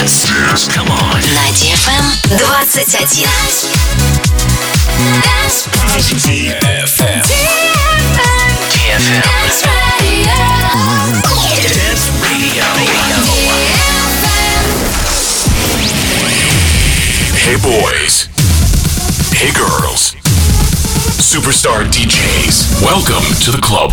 Dance. 0.00 0.66
Come 0.66 0.88
on. 0.88 1.20
На 1.20 1.52
DFM 1.52 2.04
21. 2.38 2.64
DFM. 6.16 7.20
DFM. 8.72 9.20
Dance 11.68 12.08
Radio. 12.22 12.64
Hey 17.36 17.56
boys. 17.60 18.28
Hey 19.34 19.52
girls. 19.52 20.16
Superstar 21.20 21.84
DJs. 21.84 22.80
Welcome 22.82 23.24
to 23.44 23.50
the 23.50 23.60
club. 23.60 23.92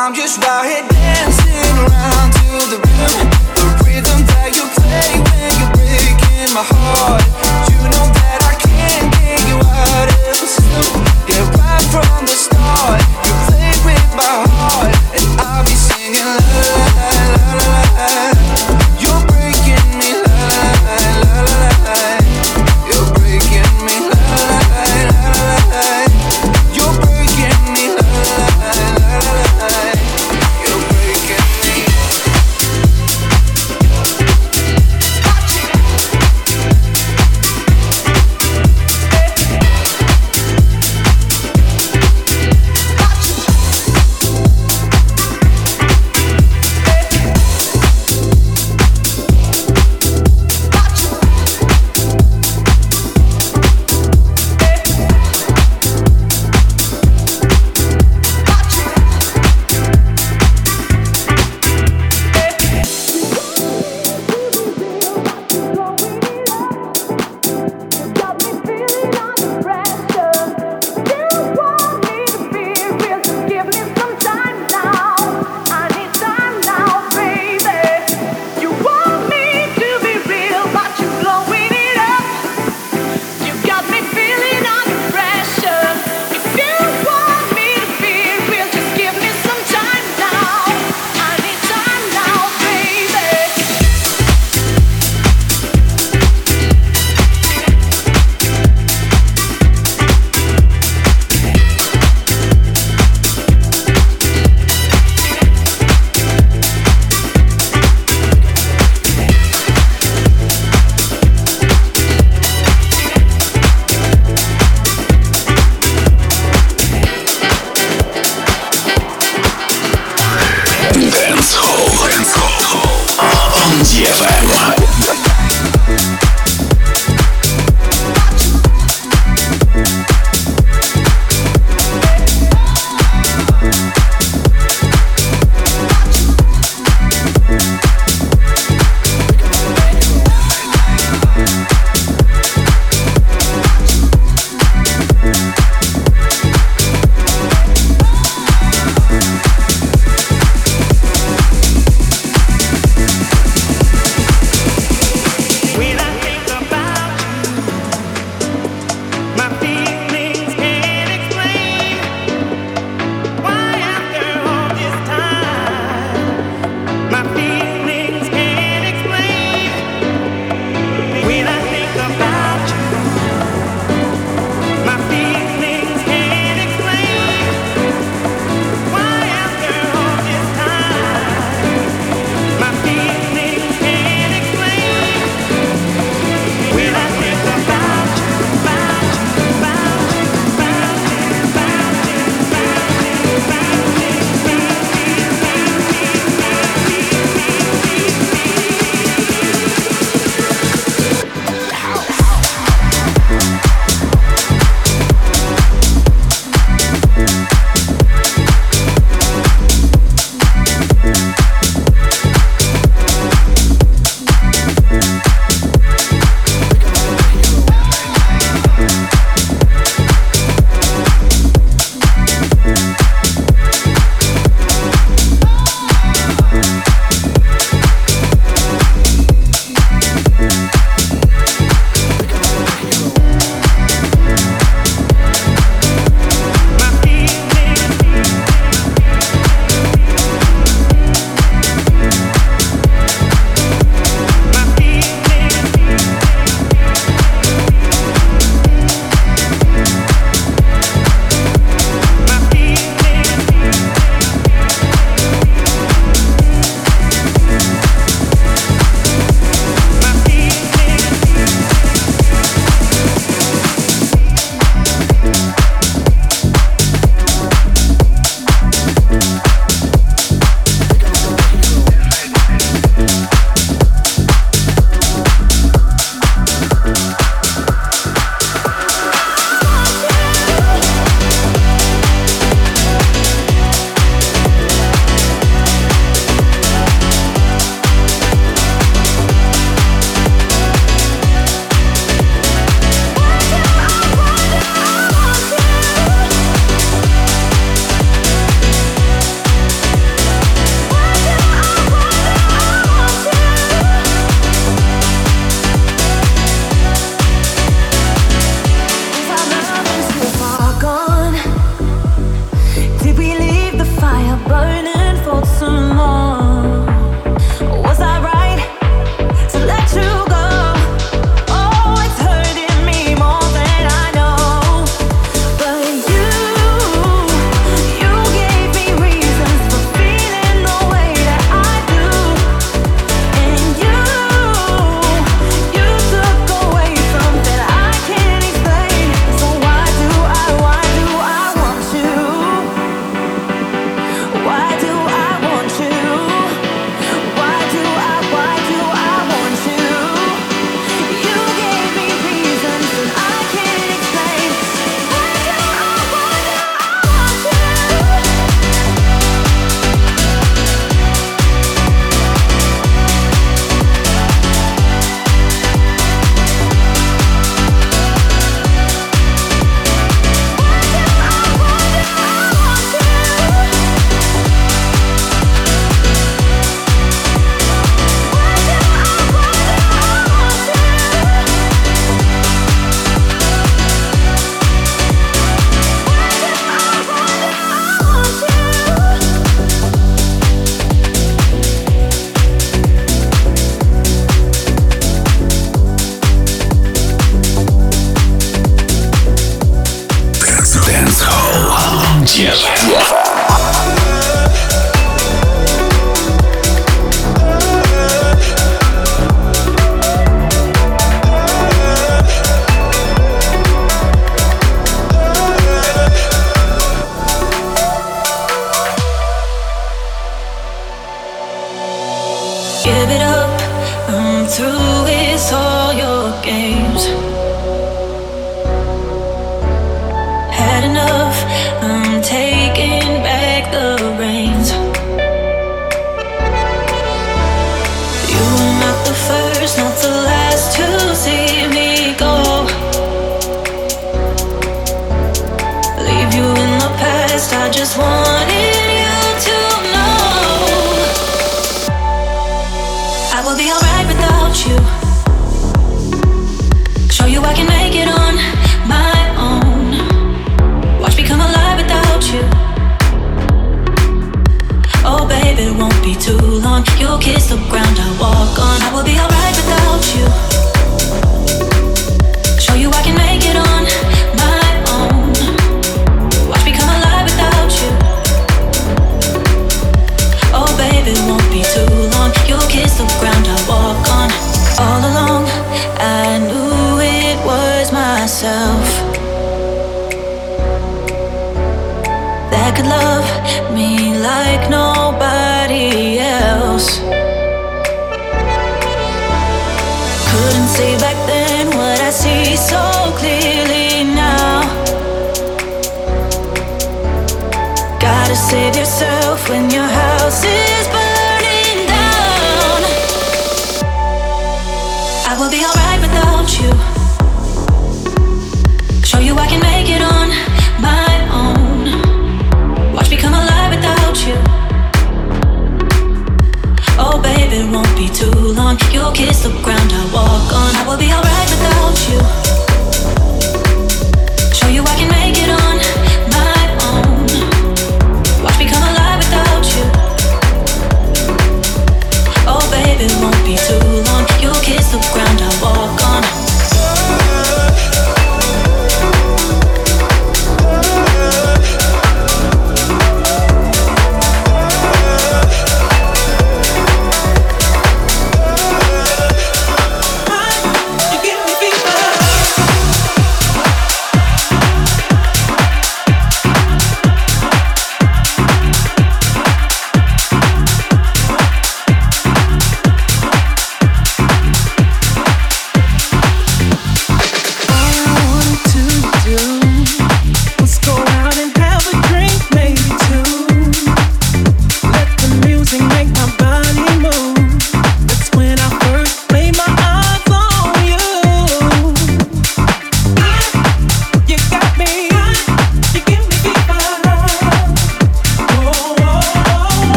I'm 0.00 0.14
just 0.14 0.42
right 0.42 0.64
here 0.64 0.88
dancing 0.88 1.76
around 1.76 2.32
to 2.32 2.48
the 2.72 2.78
rhythm, 2.80 3.28
the 3.54 3.84
rhythm 3.84 4.24
that 4.32 4.56
you 4.56 4.64
play 4.80 5.12
when 5.28 5.52
you're 5.60 5.72
breaking 5.76 6.54
my 6.54 6.64
heart. 6.64 7.49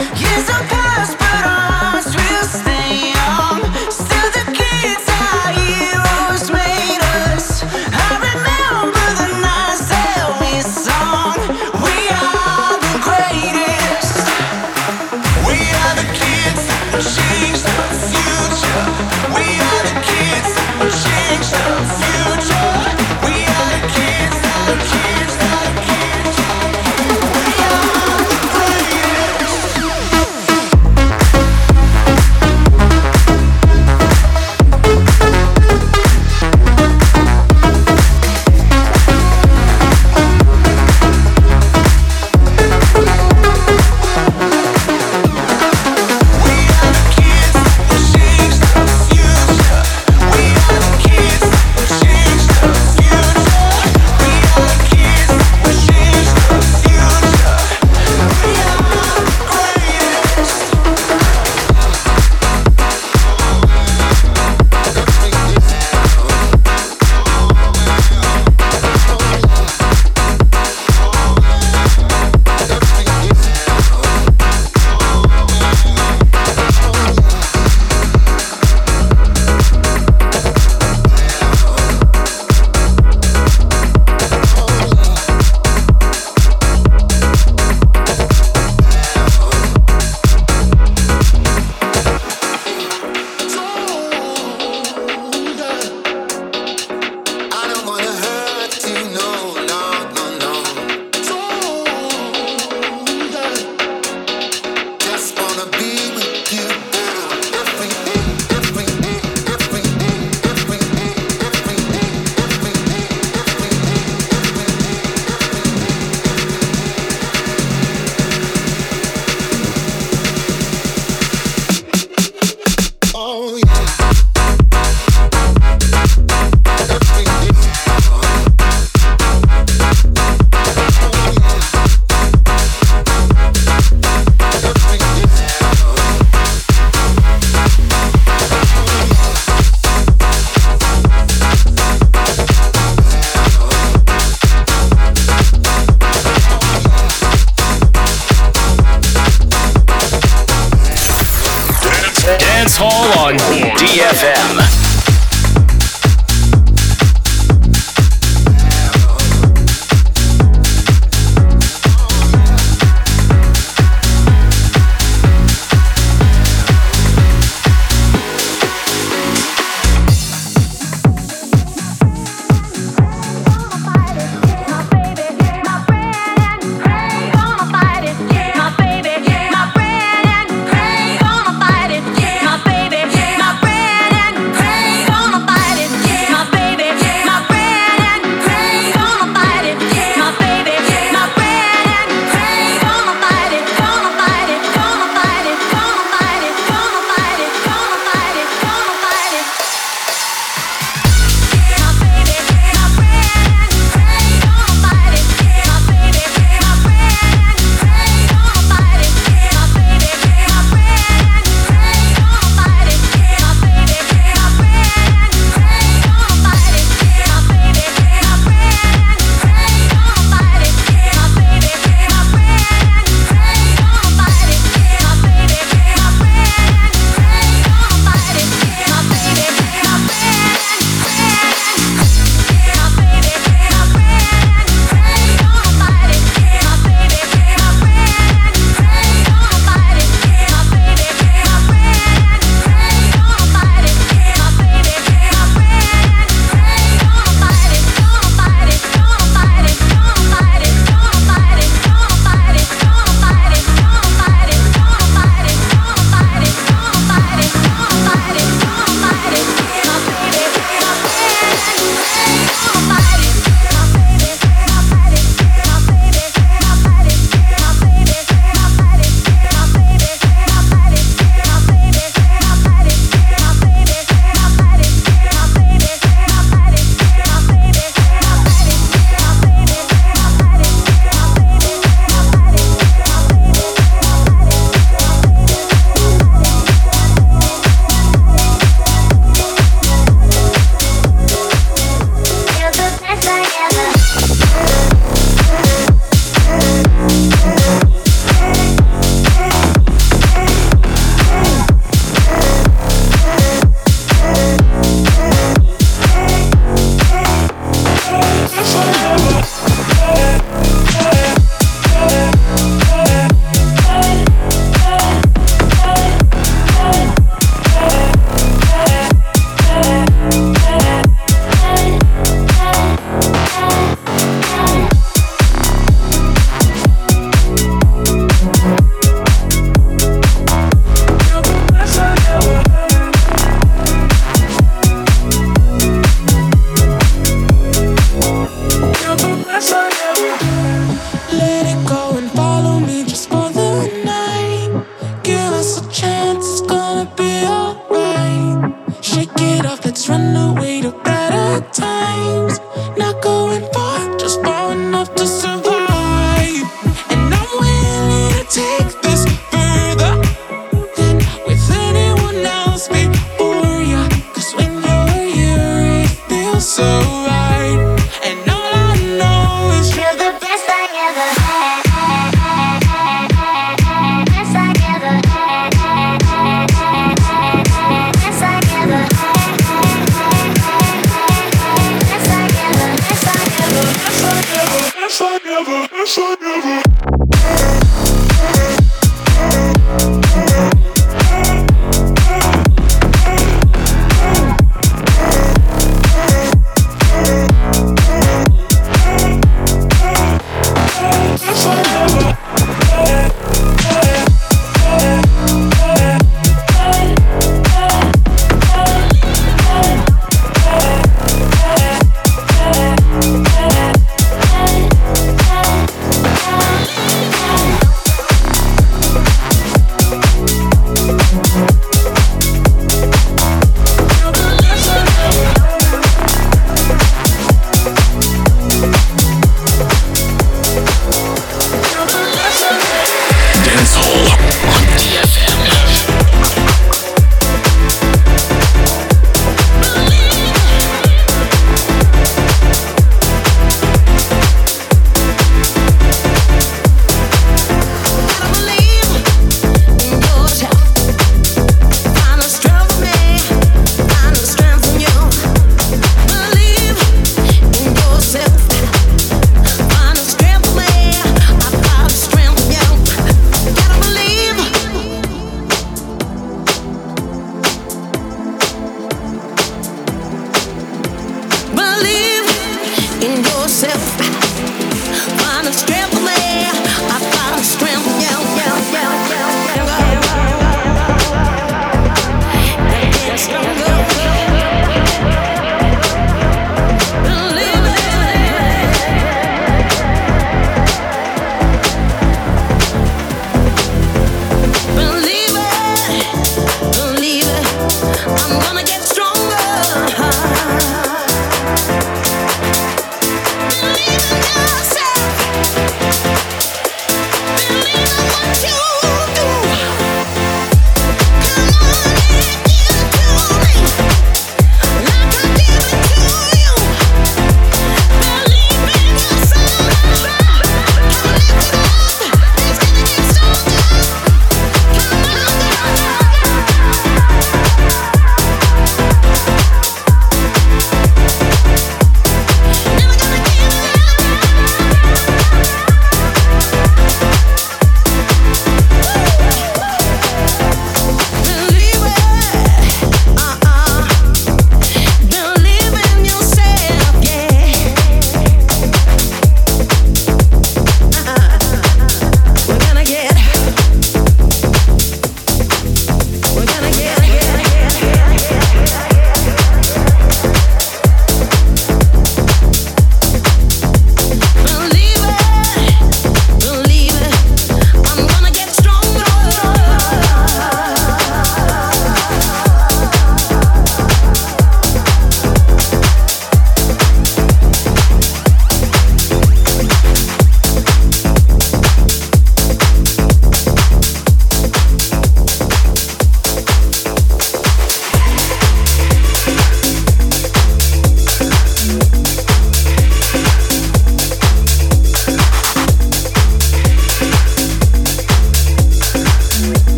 Years 0.00 0.48
of 0.50 0.83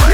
like 0.00 0.05